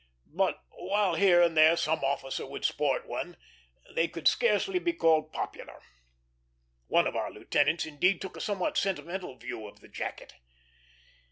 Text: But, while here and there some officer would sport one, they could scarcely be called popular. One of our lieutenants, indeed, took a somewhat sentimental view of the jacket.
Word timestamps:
But, 0.33 0.57
while 0.71 1.13
here 1.13 1.43
and 1.43 1.55
there 1.55 1.77
some 1.77 2.03
officer 2.03 2.43
would 2.47 2.65
sport 2.65 3.07
one, 3.07 3.37
they 3.93 4.07
could 4.07 4.27
scarcely 4.27 4.79
be 4.79 4.93
called 4.93 5.31
popular. 5.31 5.79
One 6.87 7.05
of 7.05 7.15
our 7.15 7.29
lieutenants, 7.31 7.85
indeed, 7.85 8.19
took 8.19 8.35
a 8.35 8.41
somewhat 8.41 8.79
sentimental 8.79 9.35
view 9.37 9.67
of 9.67 9.79
the 9.79 9.87
jacket. 9.89 10.33